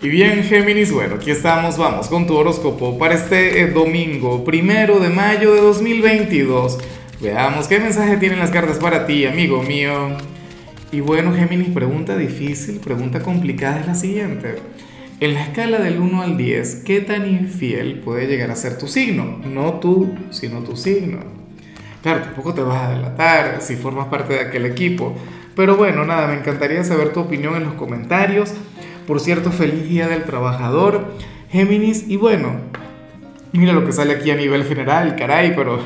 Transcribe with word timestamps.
Y 0.00 0.08
bien, 0.10 0.44
Géminis, 0.44 0.92
bueno, 0.92 1.16
aquí 1.16 1.32
estamos, 1.32 1.76
vamos 1.76 2.06
con 2.06 2.24
tu 2.24 2.36
horóscopo 2.36 2.96
para 2.98 3.16
este 3.16 3.62
eh, 3.62 3.66
domingo, 3.66 4.44
primero 4.44 5.00
de 5.00 5.08
mayo 5.08 5.52
de 5.52 5.60
2022. 5.60 6.78
Veamos 7.20 7.66
qué 7.66 7.80
mensaje 7.80 8.16
tienen 8.16 8.38
las 8.38 8.52
cartas 8.52 8.78
para 8.78 9.06
ti, 9.06 9.26
amigo 9.26 9.60
mío. 9.64 10.16
Y 10.92 11.00
bueno, 11.00 11.34
Géminis, 11.34 11.70
pregunta 11.70 12.16
difícil, 12.16 12.78
pregunta 12.78 13.24
complicada 13.24 13.80
es 13.80 13.86
la 13.88 13.96
siguiente. 13.96 14.54
En 15.18 15.34
la 15.34 15.42
escala 15.42 15.80
del 15.80 15.98
1 15.98 16.22
al 16.22 16.36
10, 16.36 16.84
¿qué 16.84 17.00
tan 17.00 17.28
infiel 17.28 17.98
puede 17.98 18.28
llegar 18.28 18.52
a 18.52 18.54
ser 18.54 18.78
tu 18.78 18.86
signo? 18.86 19.40
No 19.44 19.80
tú, 19.80 20.14
sino 20.30 20.60
tu 20.60 20.76
signo. 20.76 21.18
Claro, 22.04 22.22
tampoco 22.22 22.54
te 22.54 22.60
vas 22.60 22.84
a 22.84 22.90
delatar 22.90 23.56
si 23.60 23.74
formas 23.74 24.06
parte 24.06 24.34
de 24.34 24.40
aquel 24.42 24.64
equipo. 24.64 25.16
Pero 25.56 25.76
bueno, 25.76 26.04
nada, 26.04 26.28
me 26.28 26.34
encantaría 26.34 26.84
saber 26.84 27.12
tu 27.12 27.18
opinión 27.18 27.56
en 27.56 27.64
los 27.64 27.74
comentarios. 27.74 28.54
Por 29.08 29.20
cierto, 29.20 29.50
feliz 29.50 29.88
día 29.88 30.06
del 30.06 30.24
trabajador, 30.24 31.06
Géminis. 31.48 32.04
Y 32.08 32.18
bueno, 32.18 32.56
mira 33.52 33.72
lo 33.72 33.86
que 33.86 33.92
sale 33.92 34.12
aquí 34.12 34.30
a 34.30 34.36
nivel 34.36 34.64
general, 34.64 35.16
caray, 35.16 35.56
pero 35.56 35.78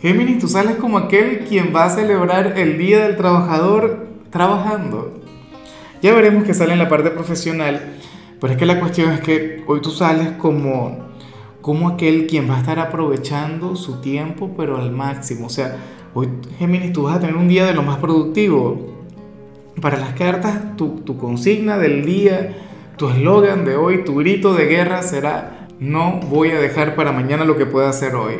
Géminis, 0.00 0.38
tú 0.38 0.48
sales 0.48 0.76
como 0.76 0.96
aquel 0.96 1.40
quien 1.40 1.76
va 1.76 1.84
a 1.84 1.90
celebrar 1.90 2.58
el 2.58 2.78
día 2.78 3.00
del 3.00 3.18
trabajador 3.18 4.06
trabajando. 4.30 5.20
Ya 6.00 6.14
veremos 6.14 6.44
qué 6.44 6.54
sale 6.54 6.72
en 6.72 6.78
la 6.78 6.88
parte 6.88 7.10
profesional, 7.10 7.96
pero 8.40 8.54
es 8.54 8.58
que 8.58 8.64
la 8.64 8.80
cuestión 8.80 9.12
es 9.12 9.20
que 9.20 9.62
hoy 9.66 9.82
tú 9.82 9.90
sales 9.90 10.30
como, 10.38 11.10
como 11.60 11.90
aquel 11.90 12.26
quien 12.26 12.48
va 12.48 12.56
a 12.56 12.60
estar 12.60 12.78
aprovechando 12.78 13.76
su 13.76 14.00
tiempo, 14.00 14.54
pero 14.56 14.78
al 14.78 14.92
máximo. 14.92 15.48
O 15.48 15.50
sea, 15.50 15.76
hoy 16.14 16.30
Géminis, 16.58 16.94
tú 16.94 17.02
vas 17.02 17.16
a 17.16 17.20
tener 17.20 17.36
un 17.36 17.48
día 17.48 17.66
de 17.66 17.74
lo 17.74 17.82
más 17.82 17.98
productivo 17.98 18.89
para 19.80 19.98
las 19.98 20.12
cartas, 20.12 20.76
tu, 20.76 21.04
consigna 21.18 21.78
del 21.78 22.04
día, 22.04 22.56
tu 22.96 23.08
eslogan 23.08 23.64
de 23.64 23.76
hoy, 23.76 24.04
tu 24.04 24.16
grito 24.16 24.54
de 24.54 24.66
guerra 24.66 25.02
será, 25.02 25.66
no 25.78 26.20
voy 26.28 26.50
a 26.50 26.60
dejar 26.60 26.94
para 26.94 27.12
mañana 27.12 27.44
lo 27.44 27.56
que 27.56 27.66
pueda 27.66 27.88
hacer 27.88 28.14
hoy. 28.14 28.34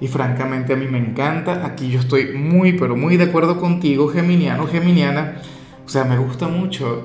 Y 0.00 0.08
francamente 0.08 0.72
a 0.72 0.76
mí 0.76 0.86
me 0.86 0.98
encanta, 0.98 1.66
aquí 1.66 1.90
yo 1.90 2.00
estoy 2.00 2.32
muy, 2.32 2.72
pero 2.72 2.96
muy 2.96 3.16
de 3.16 3.24
acuerdo 3.24 3.60
contigo, 3.60 4.08
geminiano, 4.08 4.66
geminiana. 4.66 5.42
O 5.84 5.88
sea, 5.88 6.04
me 6.04 6.16
gusta 6.16 6.48
mucho. 6.48 7.04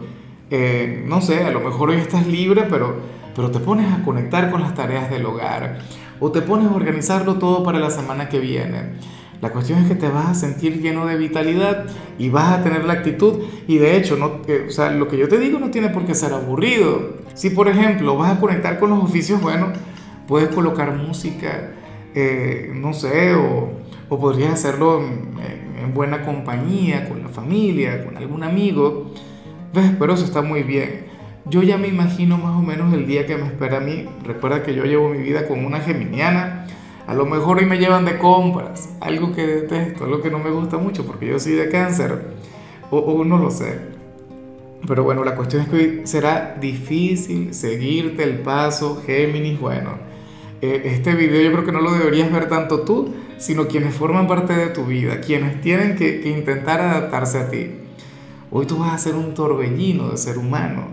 Eh, 0.49 1.03
no 1.05 1.19
sé, 1.19 1.43
a 1.43 1.51
lo 1.51 1.59
mejor 1.59 1.89
hoy 1.89 1.97
estás 1.97 2.25
libre, 2.25 2.63
pero, 2.69 2.95
pero 3.35 3.51
te 3.51 3.59
pones 3.59 3.91
a 3.91 4.03
conectar 4.03 4.49
con 4.49 4.61
las 4.61 4.73
tareas 4.73 5.09
del 5.09 5.25
hogar. 5.25 5.79
O 6.21 6.31
te 6.31 6.41
pones 6.41 6.67
a 6.67 6.73
organizarlo 6.73 7.35
todo 7.35 7.63
para 7.63 7.79
la 7.79 7.89
semana 7.89 8.29
que 8.29 8.39
viene 8.39 8.93
la 9.41 9.51
cuestión 9.51 9.79
es 9.79 9.87
que 9.87 9.95
te 9.95 10.07
vas 10.07 10.27
a 10.27 10.33
sentir 10.33 10.81
lleno 10.81 11.05
de 11.05 11.17
vitalidad 11.17 11.85
y 12.17 12.29
vas 12.29 12.59
a 12.59 12.63
tener 12.63 12.85
la 12.85 12.93
actitud. 12.93 13.43
Y 13.67 13.77
de 13.77 13.97
hecho, 13.97 14.15
no, 14.15 14.41
o 14.67 14.71
sea, 14.71 14.91
lo 14.91 15.07
que 15.07 15.17
yo 15.17 15.27
te 15.27 15.37
digo 15.37 15.59
no 15.59 15.71
tiene 15.71 15.89
por 15.89 16.05
qué 16.05 16.15
ser 16.15 16.33
aburrido. 16.33 17.17
Si 17.33 17.49
por 17.49 17.67
ejemplo 17.67 18.17
vas 18.17 18.37
a 18.37 18.39
conectar 18.39 18.79
con 18.79 18.89
los 18.91 19.03
oficios, 19.03 19.41
bueno, 19.41 19.67
puedes 20.27 20.49
colocar 20.49 20.95
música, 20.95 21.71
eh, 22.13 22.71
no 22.73 22.93
sé, 22.93 23.35
o, 23.35 23.71
podrías 24.09 24.53
hacerlo 24.53 25.01
en, 25.03 25.35
en, 25.83 25.93
buena 25.93 26.23
compañía, 26.23 27.09
con 27.09 27.21
la 27.21 27.27
familia, 27.27 28.05
con 28.05 28.15
algún 28.15 28.43
amigo. 28.43 29.11
¿Ves? 29.73 29.91
Pero 29.99 30.13
eso 30.13 30.23
está 30.23 30.41
muy 30.41 30.63
bien. 30.63 31.07
Yo 31.47 31.61
ya 31.61 31.77
me 31.77 31.89
imagino 31.89 32.37
más 32.37 32.57
o 32.57 32.61
menos 32.61 32.93
el 32.93 33.05
día 33.05 33.25
que 33.25 33.35
me 33.35 33.45
espera 33.45 33.77
a 33.77 33.81
mí. 33.81 34.05
Recuerda 34.23 34.63
que 34.63 34.73
yo 34.73 34.85
llevo 34.85 35.09
mi 35.09 35.19
vida 35.19 35.47
con 35.47 35.63
una 35.65 35.81
geminiana 35.81 36.65
a 37.07 37.13
lo 37.13 37.25
mejor 37.25 37.59
hoy 37.59 37.65
me 37.65 37.77
llevan 37.77 38.05
de 38.05 38.17
compras, 38.17 38.89
algo 38.99 39.31
que 39.31 39.45
detesto, 39.45 40.05
algo 40.05 40.21
que 40.21 40.31
no 40.31 40.39
me 40.39 40.49
gusta 40.49 40.77
mucho 40.77 41.05
porque 41.05 41.27
yo 41.27 41.39
soy 41.39 41.53
de 41.53 41.69
cáncer, 41.69 42.35
o, 42.89 43.23
no 43.23 43.37
lo 43.37 43.51
sé. 43.51 43.79
Pero 44.87 45.03
bueno, 45.03 45.23
la 45.23 45.35
cuestión 45.35 45.63
es 45.63 45.69
que 45.69 45.75
hoy 45.75 46.01
será 46.05 46.57
difícil 46.59 47.53
seguirte 47.53 48.23
el 48.23 48.39
paso, 48.39 49.01
Géminis. 49.05 49.59
Bueno, 49.59 49.91
eh, 50.61 50.81
este 50.85 51.15
video 51.15 51.41
yo 51.41 51.51
creo 51.51 51.65
que 51.65 51.71
no 51.71 51.81
lo 51.81 51.91
deberías 51.91 52.31
ver 52.31 52.47
tanto 52.47 52.81
tú, 52.81 53.13
sino 53.37 53.67
quienes 53.67 53.95
forman 53.95 54.27
parte 54.27 54.53
de 54.53 54.67
tu 54.67 54.85
vida, 54.85 55.21
quienes 55.21 55.61
tienen 55.61 55.95
que, 55.95 56.21
que 56.21 56.29
intentar 56.29 56.79
adaptarse 56.79 57.39
a 57.39 57.49
ti. 57.49 57.71
Hoy 58.51 58.65
tú 58.65 58.77
vas 58.79 58.93
a 58.93 58.97
ser 58.97 59.15
un 59.15 59.33
torbellino 59.33 60.09
de 60.09 60.17
ser 60.17 60.37
humano, 60.37 60.87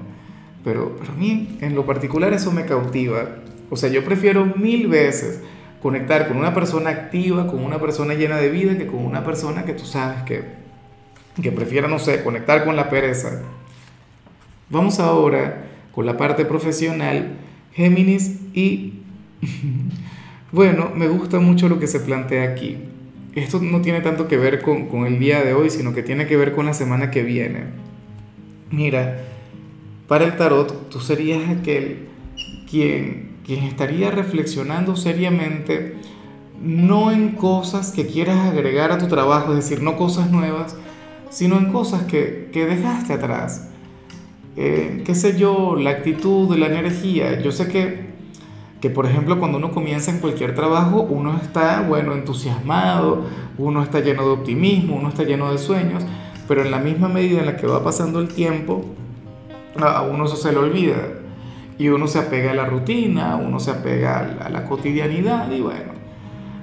pero 0.65 0.97
para 0.97 1.13
mí 1.13 1.59
en 1.61 1.75
lo 1.75 1.85
particular 1.85 2.33
eso 2.33 2.51
me 2.51 2.65
cautiva. 2.65 3.37
O 3.71 3.77
sea, 3.77 3.91
yo 3.91 4.05
prefiero 4.05 4.47
mil 4.47 4.89
veces 4.89 5.43
conectar 5.83 6.29
con 6.29 6.37
una 6.37 6.55
persona 6.55 6.91
activa, 6.91 7.49
con 7.49 7.65
una 7.65 7.81
persona 7.81 8.15
llena 8.15 8.37
de 8.37 8.51
vida, 8.51 8.79
que 8.79 8.87
con 8.87 9.05
una 9.05 9.25
persona 9.25 9.65
que 9.65 9.73
tú 9.73 9.85
sabes 9.85 10.23
que, 10.23 10.45
que 11.43 11.51
prefiera, 11.51 11.89
no 11.89 11.99
sé, 11.99 12.23
conectar 12.23 12.65
con 12.65 12.77
la 12.77 12.89
pereza. 12.89 13.43
Vamos 14.71 15.01
ahora 15.01 15.65
con 15.93 16.07
la 16.07 16.17
parte 16.17 16.45
profesional, 16.45 17.33
Géminis, 17.73 18.39
y 18.55 19.01
bueno, 20.53 20.93
me 20.95 21.09
gusta 21.09 21.41
mucho 21.41 21.69
lo 21.69 21.81
que 21.81 21.89
se 21.89 21.99
plantea 21.99 22.51
aquí. 22.51 22.79
Esto 23.35 23.61
no 23.61 23.81
tiene 23.81 24.03
tanto 24.03 24.29
que 24.29 24.37
ver 24.37 24.63
con, 24.63 24.87
con 24.87 25.07
el 25.07 25.19
día 25.19 25.43
de 25.43 25.53
hoy, 25.53 25.69
sino 25.69 25.93
que 25.93 26.05
tiene 26.05 26.27
que 26.27 26.37
ver 26.37 26.53
con 26.53 26.67
la 26.67 26.75
semana 26.75 27.11
que 27.11 27.25
viene. 27.25 27.65
Mira, 28.71 29.25
para 30.07 30.27
el 30.27 30.37
tarot, 30.37 30.91
tú 30.91 31.01
serías 31.01 31.49
aquel 31.49 32.09
quien 32.71 33.32
quien 33.45 33.65
estaría 33.65 34.11
reflexionando 34.11 34.97
seriamente 34.97 35.97
no 36.63 37.11
en 37.11 37.31
cosas 37.33 37.91
que 37.91 38.07
quieras 38.07 38.39
agregar 38.39 38.93
a 38.93 38.99
tu 38.99 39.09
trabajo, 39.09 39.51
es 39.53 39.57
decir, 39.57 39.83
no 39.83 39.97
cosas 39.97 40.31
nuevas, 40.31 40.77
sino 41.29 41.59
en 41.59 41.73
cosas 41.73 42.05
que, 42.05 42.51
que 42.53 42.67
dejaste 42.67 43.15
atrás. 43.15 43.69
Eh, 44.57 45.03
qué 45.05 45.15
sé 45.15 45.37
yo, 45.37 45.77
la 45.77 45.91
actitud, 45.91 46.57
la 46.57 46.67
energía. 46.67 47.41
Yo 47.41 47.51
sé 47.51 47.69
que, 47.69 48.13
que, 48.81 48.91
por 48.91 49.07
ejemplo, 49.07 49.39
cuando 49.41 49.59
uno 49.59 49.73
comienza 49.73 50.13
en 50.13 50.19
cualquier 50.19 50.55
trabajo, 50.55 51.03
uno 51.03 51.41
está, 51.43 51.81
bueno, 51.81 52.13
entusiasmado, 52.13 53.25
uno 53.59 53.83
está 53.83 54.01
lleno 54.01 54.23
de 54.25 54.31
optimismo, 54.31 54.97
uno 54.97 55.09
está 55.09 55.25
lleno 55.25 55.51
de 55.51 55.59
sueños, 55.59 56.05
pero 56.47 56.63
en 56.63 56.71
la 56.71 56.79
misma 56.79 57.09
medida 57.09 57.41
en 57.41 57.47
la 57.47 57.57
que 57.57 57.67
va 57.67 57.83
pasando 57.83 58.21
el 58.21 58.29
tiempo, 58.29 58.85
a 59.81 60.03
uno 60.03 60.27
eso 60.27 60.37
se 60.37 60.53
le 60.53 60.59
olvida 60.59 61.22
y 61.83 61.89
uno 61.89 62.07
se 62.07 62.21
apega 62.21 62.53
a 62.53 62.55
la 62.55 62.65
rutina, 62.65 63.35
uno 63.35 63.59
se 63.59 63.73
apega 63.73 64.21
a 64.41 64.49
la 64.49 64.67
cotidianidad 64.67 65.51
y 65.51 65.61
bueno, 65.61 65.95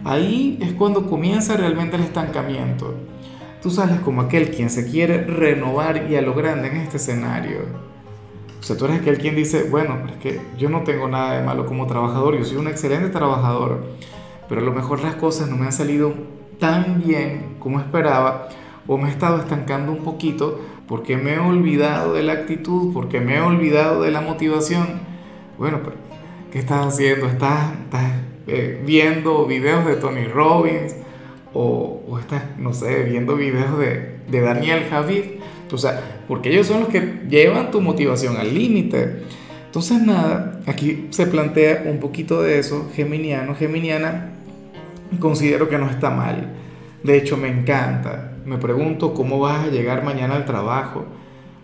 ahí 0.06 0.58
es 0.62 0.72
cuando 0.72 1.10
comienza 1.10 1.58
realmente 1.58 1.98
el 1.98 2.04
estancamiento. 2.04 2.94
Tú 3.62 3.70
sales 3.70 4.00
como 4.00 4.22
aquel 4.22 4.50
quien 4.50 4.70
se 4.70 4.90
quiere 4.90 5.26
renovar 5.26 6.10
y 6.10 6.16
a 6.16 6.22
lo 6.22 6.34
grande 6.34 6.70
en 6.70 6.78
este 6.78 6.96
escenario. 6.96 7.64
O 8.62 8.64
sea, 8.64 8.78
tú 8.78 8.86
eres 8.86 9.02
aquel 9.02 9.18
quien 9.18 9.36
dice, 9.36 9.64
bueno, 9.70 9.98
es 10.10 10.16
que 10.20 10.40
yo 10.58 10.70
no 10.70 10.84
tengo 10.84 11.10
nada 11.10 11.38
de 11.38 11.46
malo 11.46 11.66
como 11.66 11.86
trabajador, 11.86 12.38
yo 12.38 12.46
soy 12.46 12.56
un 12.56 12.70
excelente 12.70 13.10
trabajador, 13.10 13.84
pero 14.48 14.62
a 14.62 14.64
lo 14.64 14.72
mejor 14.72 15.04
las 15.04 15.16
cosas 15.16 15.50
no 15.50 15.58
me 15.58 15.66
han 15.66 15.74
salido 15.74 16.14
tan 16.60 17.04
bien 17.06 17.58
como 17.60 17.82
esperaba 17.82 18.48
o 18.88 18.98
me 18.98 19.10
he 19.10 19.12
estado 19.12 19.40
estancando 19.40 19.92
un 19.92 20.00
poquito 20.00 20.62
porque 20.88 21.18
me 21.18 21.34
he 21.34 21.40
olvidado 21.40 22.14
de 22.14 22.24
la 22.24 22.32
actitud, 22.32 22.94
porque 22.94 23.20
me 23.20 23.36
he 23.36 23.42
olvidado 23.42 24.02
de 24.02 24.12
la 24.12 24.22
motivación. 24.22 25.09
Bueno, 25.60 25.82
pero 25.84 25.98
¿qué 26.54 26.60
estás 26.60 26.88
haciendo? 26.88 27.28
¿Estás, 27.28 27.74
estás 27.84 28.14
eh, 28.48 28.82
viendo 28.86 29.46
videos 29.46 29.86
de 29.86 29.98
Tony 29.98 30.24
Robbins? 30.24 30.96
O, 31.54 32.02
o, 32.08 32.18
estás, 32.18 32.58
no 32.58 32.74
sé, 32.74 33.04
viendo 33.04 33.36
videos 33.36 33.78
de, 33.78 34.20
de 34.30 34.40
Daniel 34.40 34.86
Javid. 34.90 35.24
O 35.70 35.78
sea, 35.78 36.22
porque 36.30 36.50
ellos 36.50 36.66
son 36.66 36.80
los 36.80 36.90
que 36.90 37.24
llevan 37.30 37.72
tu 37.72 37.82
motivación 37.82 38.38
al 38.38 38.54
límite. 38.54 39.24
Entonces, 39.66 40.02
nada, 40.02 40.62
aquí 40.66 41.08
se 41.10 41.28
plantea 41.28 41.84
un 41.88 42.00
poquito 42.00 42.42
de 42.42 42.58
eso, 42.58 42.90
geminiano, 42.96 43.54
geminiana, 43.54 44.32
considero 45.20 45.68
que 45.68 45.78
no 45.78 45.90
está 45.90 46.10
mal. 46.10 46.54
De 47.04 47.18
hecho, 47.18 47.36
me 47.36 47.50
encanta. 47.50 48.38
Me 48.46 48.58
pregunto 48.58 49.14
cómo 49.14 49.40
vas 49.40 49.66
a 49.66 49.70
llegar 49.70 50.06
mañana 50.06 50.38
al 50.38 50.46
trabajo. 50.46 51.06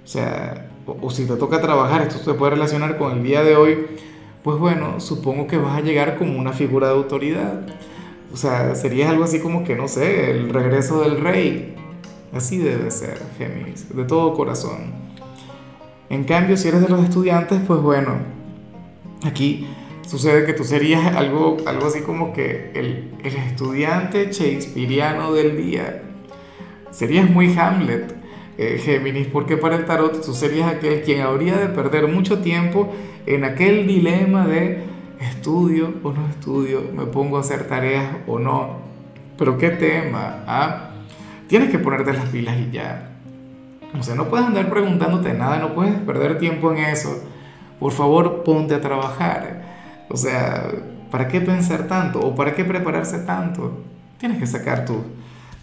O 0.04 0.08
sea, 0.08 0.75
o, 0.86 1.10
si 1.10 1.26
te 1.26 1.36
toca 1.36 1.62
trabajar, 1.62 2.02
esto 2.04 2.24
se 2.24 2.34
puede 2.34 2.52
relacionar 2.52 2.98
con 2.98 3.14
el 3.14 3.24
día 3.24 3.44
de 3.44 3.56
hoy, 3.56 3.88
pues 4.44 4.58
bueno, 4.60 5.00
supongo 5.00 5.48
que 5.48 5.58
vas 5.58 5.78
a 5.78 5.82
llegar 5.82 6.18
como 6.18 6.38
una 6.38 6.54
figura 6.54 6.88
de 6.88 6.94
autoridad. 6.94 7.62
O 8.32 8.38
sea, 8.38 8.76
sería 8.76 9.10
algo 9.10 9.24
así 9.24 9.40
como 9.40 9.64
que, 9.64 9.76
no 9.76 9.88
sé, 9.88 10.32
el 10.32 10.50
regreso 10.50 11.02
del 11.02 11.20
rey. 11.20 11.76
Así 12.34 12.58
debe 12.58 12.92
ser, 12.92 13.20
Géminis, 13.38 13.96
de 13.96 14.04
todo 14.04 14.34
corazón. 14.34 14.94
En 16.10 16.26
cambio, 16.26 16.58
si 16.58 16.68
eres 16.68 16.82
de 16.82 16.90
los 16.90 17.04
estudiantes, 17.04 17.62
pues 17.66 17.82
bueno, 17.82 18.18
aquí 19.24 19.68
sucede 20.06 20.46
que 20.46 20.54
tú 20.54 20.64
serías 20.64 21.16
algo, 21.16 21.58
algo 21.66 21.88
así 21.88 22.02
como 22.02 22.34
que 22.34 22.72
el, 22.76 23.12
el 23.24 23.36
estudiante 23.36 24.32
shakespeariano 24.32 25.34
del 25.34 25.58
día. 25.58 26.04
Serías 26.92 27.30
muy 27.30 27.58
Hamlet 27.58 28.25
eh, 28.58 28.80
Géminis, 28.84 29.28
porque 29.28 29.58
para 29.58 29.76
el 29.76 29.86
tarot 29.86 30.24
tú 30.24 30.34
serías 30.34 30.72
aquel 30.72 31.02
quien 31.02 31.22
habría 31.22 31.58
de 31.58 31.68
perder 31.68 32.08
mucho 32.08 32.40
tiempo 32.40 32.94
en 33.26 33.44
aquel 33.44 33.86
dilema 33.88 34.48
de 34.48 34.84
estudio 35.20 35.94
o 36.04 36.12
no 36.12 36.28
estudio, 36.28 36.84
me 36.96 37.06
pongo 37.06 37.38
a 37.38 37.42
hacer 37.42 37.68
tareas 37.68 38.18
o 38.28 38.40
no. 38.40 38.80
Pero 39.38 39.58
qué 39.58 39.70
tema, 39.70 40.44
¿ah? 40.48 40.92
Tienes 41.48 41.70
que 41.70 41.80
ponerte 41.80 42.14
las 42.14 42.30
pilas 42.30 42.58
y 42.58 42.72
ya. 42.72 43.12
O 44.00 44.04
sea, 44.04 44.16
no 44.16 44.30
puedes 44.30 44.46
andar 44.46 44.70
preguntándote 44.70 45.34
nada, 45.34 45.60
no 45.60 45.74
puedes 45.74 45.96
perder 46.02 46.38
tiempo 46.38 46.72
en 46.72 46.80
eso, 46.80 47.24
por 47.80 47.92
favor 47.92 48.44
ponte 48.44 48.74
a 48.76 48.82
trabajar. 48.82 49.64
O 50.10 50.18
sea, 50.18 50.70
¿para 51.12 51.28
qué 51.28 51.42
pensar 51.42 51.88
tanto? 51.88 52.20
¿O 52.20 52.36
para 52.36 52.54
qué 52.54 52.64
prepararse 52.66 53.20
tanto? 53.20 53.84
Tienes 54.18 54.38
que 54.38 54.48
sacar 54.48 54.86
tu, 54.86 55.04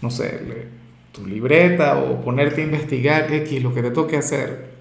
no 0.01 0.09
sé, 0.09 0.69
tu 1.13 1.25
libreta 1.27 1.99
o 1.99 2.21
ponerte 2.21 2.61
a 2.61 2.65
investigar 2.65 3.31
X, 3.31 3.63
lo 3.63 3.73
que 3.73 3.83
te 3.83 3.91
toque 3.91 4.17
hacer. 4.17 4.73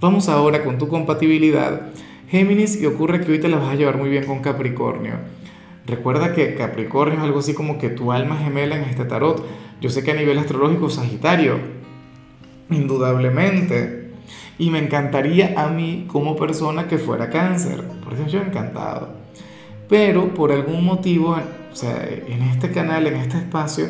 Vamos 0.00 0.30
ahora 0.30 0.64
con 0.64 0.78
tu 0.78 0.88
compatibilidad. 0.88 1.90
Géminis, 2.28 2.80
y 2.80 2.86
ocurre 2.86 3.20
que 3.20 3.32
hoy 3.32 3.38
te 3.38 3.48
la 3.48 3.58
vas 3.58 3.68
a 3.68 3.74
llevar 3.74 3.98
muy 3.98 4.08
bien 4.08 4.24
con 4.24 4.40
Capricornio. 4.40 5.14
Recuerda 5.86 6.32
que 6.32 6.54
Capricornio 6.54 7.18
es 7.18 7.24
algo 7.24 7.40
así 7.40 7.52
como 7.52 7.76
que 7.76 7.90
tu 7.90 8.12
alma 8.12 8.38
gemela 8.38 8.76
en 8.76 8.84
este 8.84 9.04
tarot. 9.04 9.44
Yo 9.80 9.90
sé 9.90 10.02
que 10.02 10.12
a 10.12 10.14
nivel 10.14 10.38
astrológico 10.38 10.88
Sagitario, 10.88 11.58
indudablemente. 12.70 14.12
Y 14.58 14.70
me 14.70 14.78
encantaría 14.78 15.54
a 15.56 15.68
mí 15.68 16.06
como 16.08 16.34
persona 16.36 16.88
que 16.88 16.96
fuera 16.96 17.28
cáncer. 17.28 17.82
Por 18.02 18.14
eso 18.14 18.26
yo 18.26 18.40
encantado. 18.40 19.10
Pero 19.88 20.32
por 20.32 20.50
algún 20.52 20.84
motivo, 20.84 21.36
o 21.72 21.76
sea, 21.76 22.08
en 22.08 22.42
este 22.42 22.70
canal, 22.70 23.06
en 23.06 23.16
este 23.16 23.36
espacio, 23.36 23.86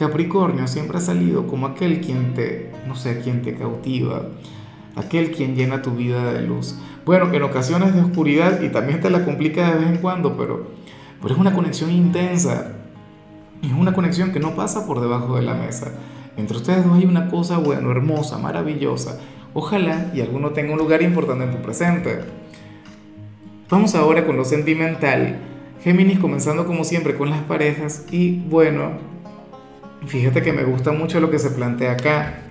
Capricornio 0.00 0.66
siempre 0.66 0.96
ha 0.96 1.00
salido 1.02 1.46
como 1.46 1.66
aquel 1.66 2.00
quien 2.00 2.32
te, 2.32 2.72
no 2.88 2.96
sé, 2.96 3.20
quien 3.20 3.42
te 3.42 3.54
cautiva, 3.54 4.22
aquel 4.96 5.30
quien 5.30 5.54
llena 5.54 5.82
tu 5.82 5.90
vida 5.90 6.32
de 6.32 6.40
luz. 6.40 6.78
Bueno, 7.04 7.30
en 7.30 7.42
ocasiones 7.42 7.94
de 7.94 8.00
oscuridad 8.00 8.62
y 8.62 8.70
también 8.70 9.02
te 9.02 9.10
la 9.10 9.26
complica 9.26 9.70
de 9.70 9.80
vez 9.80 9.88
en 9.90 9.98
cuando, 9.98 10.38
pero, 10.38 10.68
pero 11.20 11.34
es 11.34 11.38
una 11.38 11.52
conexión 11.52 11.90
intensa. 11.90 12.76
Es 13.62 13.72
una 13.72 13.92
conexión 13.92 14.32
que 14.32 14.40
no 14.40 14.54
pasa 14.54 14.86
por 14.86 15.02
debajo 15.02 15.36
de 15.36 15.42
la 15.42 15.52
mesa. 15.52 15.92
Entre 16.38 16.56
ustedes 16.56 16.82
dos 16.86 16.96
hay 16.96 17.04
una 17.04 17.28
cosa, 17.28 17.58
bueno, 17.58 17.90
hermosa, 17.90 18.38
maravillosa. 18.38 19.20
Ojalá 19.52 20.10
y 20.14 20.22
alguno 20.22 20.52
tenga 20.52 20.72
un 20.72 20.78
lugar 20.78 21.02
importante 21.02 21.44
en 21.44 21.50
tu 21.50 21.58
presente. 21.58 22.20
Vamos 23.68 23.94
ahora 23.94 24.26
con 24.26 24.38
lo 24.38 24.46
sentimental. 24.46 25.40
Géminis 25.82 26.18
comenzando 26.18 26.64
como 26.64 26.84
siempre 26.84 27.18
con 27.18 27.28
las 27.28 27.42
parejas 27.42 28.06
y 28.10 28.38
bueno, 28.48 29.09
fíjate 30.06 30.42
que 30.42 30.52
me 30.52 30.64
gusta 30.64 30.92
mucho 30.92 31.20
lo 31.20 31.30
que 31.30 31.38
se 31.38 31.50
plantea 31.50 31.92
acá. 31.92 32.42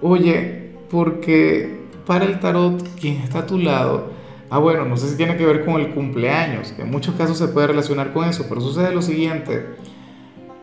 Oye, 0.00 0.70
porque 0.90 1.80
para 2.06 2.24
el 2.24 2.40
tarot 2.40 2.82
quien 3.00 3.16
está 3.16 3.40
a 3.40 3.46
tu 3.46 3.58
lado, 3.58 4.12
ah 4.50 4.58
bueno, 4.58 4.84
no 4.84 4.96
sé 4.96 5.08
si 5.08 5.16
tiene 5.16 5.36
que 5.36 5.46
ver 5.46 5.64
con 5.64 5.80
el 5.80 5.94
cumpleaños, 5.94 6.74
en 6.78 6.90
muchos 6.90 7.14
casos 7.14 7.38
se 7.38 7.48
puede 7.48 7.68
relacionar 7.68 8.12
con 8.12 8.28
eso, 8.28 8.46
pero 8.48 8.60
sucede 8.60 8.94
lo 8.94 9.02
siguiente. 9.02 9.64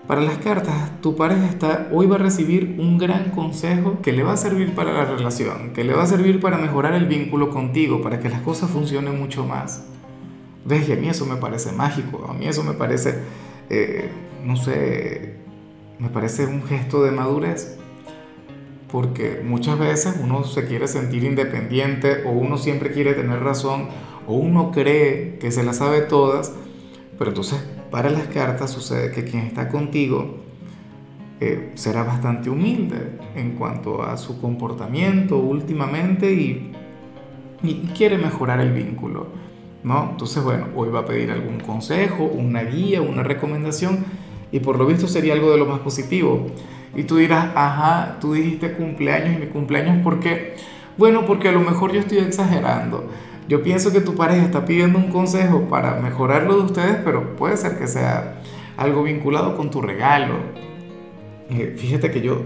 Para 0.08 0.22
las 0.22 0.40
cartas, 0.40 1.02
tu 1.02 1.16
pareja 1.16 1.46
está, 1.46 1.88
hoy 1.92 2.06
va 2.06 2.16
a 2.16 2.20
recibir 2.20 2.76
un 2.80 2.98
gran 2.98 3.30
consejo 3.30 4.00
que 4.02 4.12
le 4.12 4.24
va 4.24 4.34
a 4.34 4.38
servir 4.38 4.76
para 4.76 4.92
la 4.92 5.06
relación, 5.06 5.72
que 5.74 5.84
le 5.84 5.94
va 5.94 6.04
a 6.04 6.08
servir 6.08 6.42
para 6.42 6.58
mejorar 6.58 6.94
el 6.96 7.06
vínculo 7.06 7.50
contigo, 7.50 8.02
para 8.02 8.20
que 8.20 8.30
las 8.30 8.42
cosas 8.42 8.70
funcionen 8.70 9.18
mucho 9.18 9.46
más. 9.46 9.86
¿Ves? 10.66 10.90
Y 10.90 10.94
a 10.94 10.96
mí 10.96 11.08
eso 11.08 11.26
me 11.26 11.38
parece 11.38 11.72
mágico, 11.72 12.28
a 12.30 12.34
mí 12.34 12.46
eso 12.46 12.64
me 12.64 12.74
parece, 12.74 13.20
eh, 13.70 14.10
no 14.44 14.58
sé, 14.58 15.41
me 16.02 16.10
parece 16.10 16.48
un 16.48 16.64
gesto 16.64 17.04
de 17.04 17.12
madurez. 17.12 17.78
Porque 18.92 19.42
muchas 19.46 19.80
veces 19.80 20.20
uno 20.22 20.44
se 20.44 20.66
quiere 20.66 20.88
sentir 20.88 21.24
independiente 21.24 22.24
o 22.26 22.32
uno 22.32 22.58
siempre 22.58 22.92
quiere 22.92 23.14
tener 23.14 23.40
razón 23.42 23.88
o 24.28 24.34
uno 24.34 24.72
cree 24.72 25.38
que 25.40 25.52
se 25.52 25.64
la 25.64 25.74
sabe 25.74 26.02
todas, 26.02 26.54
pero 27.18 27.30
entonces 27.30 27.64
para 27.90 28.10
las 28.10 28.28
cartas 28.28 28.72
sucede 28.72 29.12
que 29.12 29.24
quien 29.24 29.44
está 29.44 29.70
contigo 29.70 30.38
eh, 31.40 31.72
será 31.76 32.04
bastante 32.04 32.50
humilde 32.50 33.18
en 33.36 33.52
cuanto 33.52 34.04
a 34.04 34.18
su 34.18 34.42
comportamiento 34.42 35.38
últimamente 35.38 36.34
y, 36.34 36.74
y, 37.64 37.74
quiere 37.96 38.18
mejorar 38.18 38.60
el 38.60 38.74
vínculo. 38.74 39.28
¿no? 39.84 40.10
Entonces, 40.12 40.44
bueno, 40.44 40.68
hoy 40.76 40.90
va 40.90 41.00
a 41.00 41.06
pedir 41.06 41.32
algún 41.32 41.60
consejo, 41.60 42.26
una 42.26 42.64
guía, 42.64 43.02
una 43.02 43.24
recomendación 43.24 44.06
y 44.52 44.60
por 44.60 44.78
lo 44.78 44.86
visto 44.86 45.08
sería 45.08 45.34
algo 45.34 45.52
de 45.52 45.58
lo 45.58 45.66
más 45.66 45.80
positivo. 45.80 46.48
Y 46.96 47.04
tú 47.04 47.18
dirás, 47.18 47.50
ajá, 47.56 48.18
tú 48.20 48.34
dijiste 48.34 48.74
cumpleaños 48.74 49.36
y 49.36 49.40
mi 49.40 49.48
cumpleaños, 49.48 50.04
¿por 50.04 50.20
qué? 50.20 50.56
Bueno, 50.98 51.26
porque 51.26 51.48
a 51.48 51.52
lo 51.52 51.62
mejor 51.62 51.94
yo 51.94 52.00
estoy 52.00 52.18
exagerando. 52.18 53.06
Yo 53.48 53.64
pienso 53.64 53.92
que 53.92 54.02
tu 54.02 54.16
pareja 54.16 54.44
está 54.44 54.66
pidiendo 54.66 55.00
un 55.00 55.10
consejo 55.10 55.68
para 55.70 56.00
mejorar 56.00 56.44
lo 56.44 56.58
de 56.58 56.64
ustedes, 56.64 56.98
pero 57.04 57.36
puede 57.36 57.58
ser 57.58 57.78
que 57.78 57.88
sea 57.88 58.42
algo 58.78 59.04
vinculado 59.04 59.56
con 59.56 59.72
tu 59.72 59.82
regalo. 59.82 60.36
Eh, 61.50 61.76
fíjate 61.78 62.12
que 62.12 62.22
yo, 62.22 62.42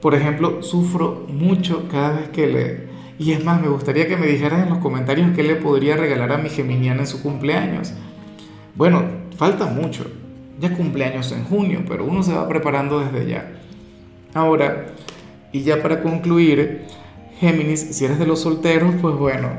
por 0.00 0.14
ejemplo, 0.14 0.62
sufro 0.62 1.26
mucho 1.28 1.88
cada 1.90 2.20
vez 2.20 2.28
que 2.30 2.46
le... 2.46 2.88
Y 3.18 3.32
es 3.32 3.44
más, 3.44 3.60
me 3.60 3.68
gustaría 3.68 4.06
que 4.06 4.16
me 4.16 4.26
dijeras 4.26 4.62
en 4.62 4.70
los 4.70 4.78
comentarios 4.78 5.30
qué 5.34 5.42
le 5.42 5.56
podría 5.56 5.96
regalar 5.96 6.32
a 6.32 6.38
mi 6.38 6.48
geminiana 6.48 7.00
en 7.00 7.06
su 7.06 7.22
cumpleaños. 7.22 7.92
Bueno, 8.76 9.02
falta 9.36 9.66
mucho. 9.66 10.04
Ya 10.58 10.74
cumpleaños 10.74 11.30
en 11.32 11.44
junio, 11.44 11.84
pero 11.88 12.04
uno 12.04 12.22
se 12.22 12.32
va 12.32 12.48
preparando 12.48 13.00
desde 13.00 13.28
ya. 13.28 13.52
Ahora, 14.34 14.86
y 15.52 15.62
ya 15.62 15.82
para 15.82 16.02
concluir, 16.02 16.84
Géminis, 17.40 17.80
si 17.96 18.04
eres 18.04 18.18
de 18.18 18.26
los 18.26 18.40
solteros, 18.40 18.94
pues 19.00 19.14
bueno, 19.14 19.50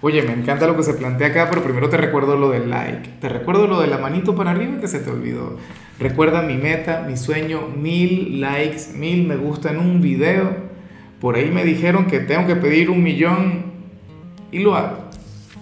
oye, 0.00 0.22
me 0.22 0.32
encanta 0.32 0.66
lo 0.66 0.76
que 0.76 0.82
se 0.82 0.94
plantea 0.94 1.28
acá, 1.28 1.46
pero 1.48 1.62
primero 1.62 1.88
te 1.88 1.96
recuerdo 1.96 2.36
lo 2.36 2.50
del 2.50 2.68
like. 2.68 3.08
Te 3.20 3.28
recuerdo 3.28 3.66
lo 3.66 3.80
de 3.80 3.86
la 3.86 3.98
manito 3.98 4.34
para 4.34 4.50
arriba 4.50 4.80
que 4.80 4.88
se 4.88 4.98
te 4.98 5.10
olvidó. 5.10 5.56
Recuerda 5.98 6.42
mi 6.42 6.56
meta, 6.56 7.04
mi 7.06 7.16
sueño, 7.16 7.68
mil 7.68 8.40
likes, 8.40 8.92
mil 8.96 9.26
me 9.26 9.36
gusta 9.36 9.70
en 9.70 9.78
un 9.78 10.00
video. 10.00 10.70
Por 11.20 11.36
ahí 11.36 11.50
me 11.50 11.64
dijeron 11.64 12.06
que 12.06 12.20
tengo 12.20 12.46
que 12.46 12.56
pedir 12.56 12.90
un 12.90 13.02
millón 13.02 13.64
y 14.50 14.58
lo 14.58 14.74
hago. 14.74 15.04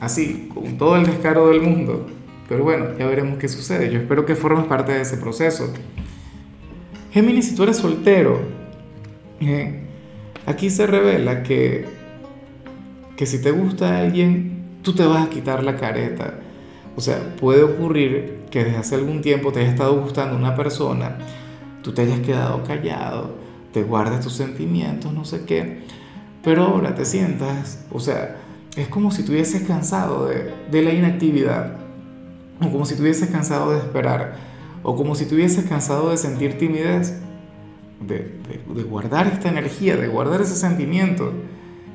Así, 0.00 0.48
con 0.54 0.78
todo 0.78 0.96
el 0.96 1.04
descaro 1.04 1.48
del 1.48 1.60
mundo. 1.60 2.08
Pero 2.48 2.64
bueno, 2.64 2.96
ya 2.98 3.06
veremos 3.06 3.38
qué 3.38 3.48
sucede. 3.48 3.90
Yo 3.92 4.00
espero 4.00 4.24
que 4.24 4.34
formes 4.34 4.66
parte 4.66 4.92
de 4.92 5.02
ese 5.02 5.16
proceso. 5.16 5.72
Géminis, 7.12 7.48
si 7.48 7.54
tú 7.54 7.64
eres 7.64 7.76
soltero, 7.76 8.40
eh, 9.40 9.82
aquí 10.46 10.70
se 10.70 10.86
revela 10.86 11.42
que 11.42 11.98
que 13.18 13.26
si 13.26 13.42
te 13.42 13.50
gusta 13.50 13.98
alguien, 13.98 14.78
tú 14.82 14.94
te 14.94 15.04
vas 15.04 15.26
a 15.26 15.28
quitar 15.28 15.64
la 15.64 15.74
careta. 15.74 16.34
O 16.94 17.00
sea, 17.00 17.34
puede 17.34 17.64
ocurrir 17.64 18.44
que 18.48 18.62
desde 18.62 18.78
hace 18.78 18.94
algún 18.94 19.22
tiempo 19.22 19.50
te 19.50 19.58
haya 19.58 19.70
estado 19.70 20.00
gustando 20.00 20.36
una 20.36 20.54
persona, 20.54 21.18
tú 21.82 21.92
te 21.92 22.02
hayas 22.02 22.20
quedado 22.20 22.62
callado, 22.62 23.34
te 23.72 23.82
guardes 23.82 24.20
tus 24.20 24.34
sentimientos, 24.34 25.12
no 25.12 25.24
sé 25.24 25.44
qué, 25.46 25.80
pero 26.44 26.62
ahora 26.62 26.94
te 26.94 27.04
sientas, 27.04 27.84
o 27.90 27.98
sea, 27.98 28.36
es 28.76 28.86
como 28.86 29.10
si 29.10 29.24
tuvieses 29.24 29.62
cansado 29.62 30.28
de, 30.28 30.54
de 30.70 30.82
la 30.82 30.92
inactividad, 30.92 31.76
o 32.60 32.70
como 32.70 32.84
si 32.84 32.96
tuvieses 32.96 33.30
cansado 33.30 33.70
de 33.70 33.78
esperar, 33.78 34.36
o 34.82 34.96
como 34.96 35.14
si 35.14 35.26
tuvieses 35.26 35.64
cansado 35.64 36.10
de 36.10 36.16
sentir 36.16 36.58
timidez, 36.58 37.18
de, 38.00 38.16
de, 38.16 38.74
de 38.74 38.82
guardar 38.82 39.26
esta 39.26 39.48
energía, 39.48 39.96
de 39.96 40.08
guardar 40.08 40.40
ese 40.40 40.54
sentimiento. 40.54 41.32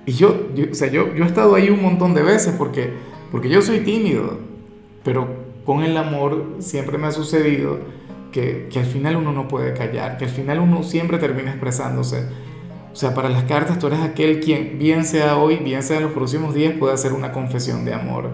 Y 0.05 0.13
yo, 0.13 0.47
o 0.69 0.75
sea, 0.75 0.89
yo, 0.89 1.13
yo 1.15 1.23
he 1.23 1.27
estado 1.27 1.55
ahí 1.55 1.69
un 1.69 1.81
montón 1.81 2.13
de 2.13 2.23
veces 2.23 2.55
porque, 2.57 2.91
porque 3.31 3.49
yo 3.49 3.61
soy 3.61 3.79
tímido, 3.79 4.39
pero 5.03 5.27
con 5.65 5.83
el 5.83 5.95
amor 5.95 6.57
siempre 6.59 6.97
me 6.97 7.07
ha 7.07 7.11
sucedido 7.11 7.79
que, 8.31 8.67
que 8.71 8.79
al 8.79 8.85
final 8.85 9.15
uno 9.15 9.31
no 9.31 9.47
puede 9.47 9.73
callar, 9.73 10.17
que 10.17 10.25
al 10.25 10.31
final 10.31 10.59
uno 10.59 10.83
siempre 10.83 11.19
termina 11.19 11.51
expresándose. 11.51 12.25
O 12.91 12.95
sea, 12.95 13.13
para 13.13 13.29
las 13.29 13.45
cartas 13.45 13.79
tú 13.79 13.87
eres 13.87 14.01
aquel 14.01 14.39
quien, 14.39 14.77
bien 14.77 15.05
sea 15.05 15.37
hoy, 15.37 15.57
bien 15.57 15.81
sea 15.81 15.97
en 15.97 16.03
los 16.03 16.11
próximos 16.11 16.53
días, 16.53 16.73
puede 16.77 16.93
hacer 16.93 17.13
una 17.13 17.31
confesión 17.31 17.85
de 17.85 17.93
amor. 17.93 18.31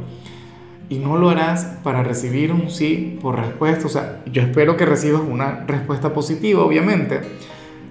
Y 0.90 0.98
no 0.98 1.18
lo 1.18 1.30
harás 1.30 1.66
para 1.84 2.04
recibir 2.04 2.52
un 2.52 2.70
sí 2.70 3.20
por 3.22 3.38
respuesta. 3.38 3.86
O 3.86 3.90
sea, 3.90 4.22
yo 4.26 4.42
espero 4.42 4.76
que 4.76 4.86
recibas 4.86 5.22
una 5.22 5.66
respuesta 5.68 6.14
positiva, 6.14 6.64
obviamente 6.64 7.22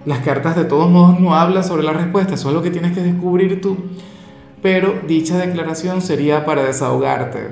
las 0.08 0.20
cartas 0.20 0.56
de 0.56 0.64
todos 0.64 0.90
modos 0.90 1.20
no 1.20 1.34
hablan 1.34 1.62
sobre 1.62 1.82
la 1.82 1.92
respuesta, 1.92 2.34
eso 2.34 2.48
es 2.48 2.54
lo 2.54 2.62
que 2.62 2.70
tienes 2.70 2.92
que 2.92 3.02
descubrir 3.02 3.60
tú. 3.60 3.76
Pero 4.62 5.00
dicha 5.06 5.36
declaración 5.36 6.00
sería 6.00 6.46
para 6.46 6.64
desahogarte, 6.64 7.48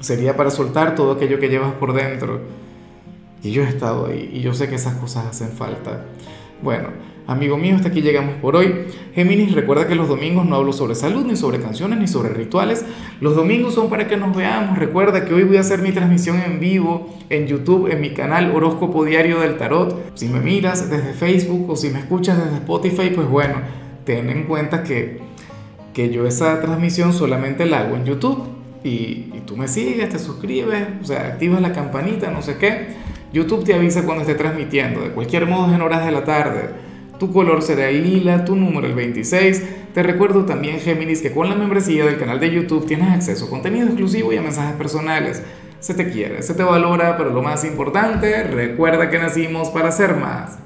sería 0.00 0.36
para 0.36 0.50
soltar 0.50 0.94
todo 0.94 1.12
aquello 1.12 1.38
que 1.38 1.48
llevas 1.48 1.72
por 1.74 1.92
dentro. 1.92 2.40
Y 3.44 3.52
yo 3.52 3.62
he 3.62 3.68
estado 3.68 4.06
ahí 4.06 4.30
y 4.32 4.40
yo 4.40 4.54
sé 4.54 4.68
que 4.68 4.74
esas 4.74 4.94
cosas 4.94 5.26
hacen 5.26 5.50
falta. 5.50 6.04
Bueno, 6.62 6.88
Amigo 7.26 7.56
mío, 7.56 7.76
hasta 7.76 7.88
aquí 7.88 8.02
llegamos 8.02 8.34
por 8.36 8.56
hoy. 8.56 8.86
Géminis, 9.14 9.52
recuerda 9.54 9.86
que 9.86 9.94
los 9.94 10.08
domingos 10.08 10.44
no 10.44 10.56
hablo 10.56 10.72
sobre 10.72 10.96
salud, 10.96 11.24
ni 11.24 11.36
sobre 11.36 11.60
canciones, 11.60 12.00
ni 12.00 12.08
sobre 12.08 12.30
rituales. 12.30 12.84
Los 13.20 13.36
domingos 13.36 13.74
son 13.74 13.88
para 13.88 14.08
que 14.08 14.16
nos 14.16 14.36
veamos. 14.36 14.76
Recuerda 14.76 15.24
que 15.24 15.32
hoy 15.32 15.44
voy 15.44 15.56
a 15.56 15.60
hacer 15.60 15.82
mi 15.82 15.92
transmisión 15.92 16.40
en 16.44 16.58
vivo 16.58 17.14
en 17.30 17.46
YouTube, 17.46 17.92
en 17.92 18.00
mi 18.00 18.10
canal 18.10 18.50
Horóscopo 18.54 19.04
Diario 19.04 19.38
del 19.38 19.56
Tarot. 19.56 20.16
Si 20.16 20.28
me 20.28 20.40
miras 20.40 20.90
desde 20.90 21.12
Facebook 21.12 21.70
o 21.70 21.76
si 21.76 21.90
me 21.90 22.00
escuchas 22.00 22.42
desde 22.42 22.56
Spotify, 22.56 23.12
pues 23.14 23.28
bueno, 23.28 23.54
ten 24.04 24.28
en 24.28 24.42
cuenta 24.44 24.82
que, 24.82 25.20
que 25.94 26.10
yo 26.10 26.26
esa 26.26 26.60
transmisión 26.60 27.12
solamente 27.12 27.66
la 27.66 27.80
hago 27.80 27.94
en 27.94 28.04
YouTube. 28.04 28.48
Y, 28.82 29.30
tú 29.46 29.56
me 29.56 29.68
sigues, 29.68 30.08
te 30.08 30.18
suscribes, 30.18 30.88
o 31.00 31.04
sea, 31.04 31.28
activas 31.28 31.60
la 31.60 31.72
campanita, 31.72 32.32
no 32.32 32.42
sé 32.42 32.56
qué. 32.56 32.88
YouTube 33.32 33.64
te 33.64 33.74
avisa 33.74 34.04
cuando 34.04 34.22
esté 34.22 34.34
transmitiendo. 34.34 35.02
De 35.02 35.10
cualquier 35.10 35.46
modo 35.46 35.72
en 35.72 35.80
horas 35.82 36.04
de 36.04 36.10
la 36.10 36.24
tarde 36.24 36.91
tu 37.22 37.32
color 37.32 37.62
será 37.62 37.88
el 37.88 38.02
lila, 38.02 38.44
tu 38.44 38.56
número 38.56 38.84
el 38.84 38.96
26. 38.96 39.62
Te 39.94 40.02
recuerdo 40.02 40.44
también, 40.44 40.80
Géminis, 40.80 41.22
que 41.22 41.30
con 41.30 41.48
la 41.48 41.54
membresía 41.54 42.04
del 42.04 42.18
canal 42.18 42.40
de 42.40 42.50
YouTube 42.50 42.84
tienes 42.84 43.12
acceso 43.12 43.44
a 43.44 43.48
contenido 43.48 43.86
exclusivo 43.86 44.32
y 44.32 44.38
a 44.38 44.42
mensajes 44.42 44.74
personales. 44.74 45.40
Se 45.78 45.94
te 45.94 46.10
quiere, 46.10 46.42
se 46.42 46.54
te 46.54 46.64
valora, 46.64 47.16
pero 47.16 47.30
lo 47.30 47.40
más 47.40 47.64
importante, 47.64 48.42
recuerda 48.42 49.08
que 49.08 49.20
nacimos 49.20 49.70
para 49.70 49.92
ser 49.92 50.16
más. 50.16 50.58